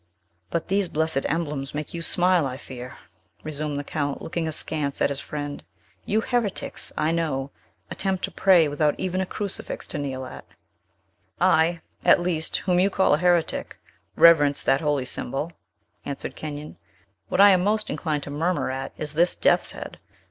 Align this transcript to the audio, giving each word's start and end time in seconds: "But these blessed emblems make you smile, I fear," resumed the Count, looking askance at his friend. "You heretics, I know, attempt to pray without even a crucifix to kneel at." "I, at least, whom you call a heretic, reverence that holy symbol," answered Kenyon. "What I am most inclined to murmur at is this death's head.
"But 0.49 0.67
these 0.67 0.89
blessed 0.89 1.25
emblems 1.29 1.75
make 1.75 1.93
you 1.93 2.01
smile, 2.01 2.47
I 2.47 2.57
fear," 2.57 2.97
resumed 3.43 3.77
the 3.77 3.83
Count, 3.83 4.19
looking 4.19 4.47
askance 4.47 4.99
at 4.99 5.11
his 5.11 5.19
friend. 5.19 5.63
"You 6.05 6.21
heretics, 6.21 6.91
I 6.97 7.11
know, 7.11 7.51
attempt 7.91 8.23
to 8.23 8.31
pray 8.31 8.67
without 8.67 8.99
even 8.99 9.21
a 9.21 9.27
crucifix 9.27 9.85
to 9.89 9.99
kneel 9.99 10.25
at." 10.25 10.43
"I, 11.39 11.81
at 12.03 12.19
least, 12.19 12.57
whom 12.57 12.79
you 12.79 12.89
call 12.89 13.13
a 13.13 13.19
heretic, 13.19 13.77
reverence 14.15 14.63
that 14.63 14.81
holy 14.81 15.05
symbol," 15.05 15.51
answered 16.03 16.35
Kenyon. 16.35 16.77
"What 17.29 17.39
I 17.39 17.51
am 17.51 17.63
most 17.63 17.87
inclined 17.91 18.23
to 18.23 18.31
murmur 18.31 18.71
at 18.71 18.93
is 18.97 19.13
this 19.13 19.35
death's 19.35 19.73
head. 19.73 19.99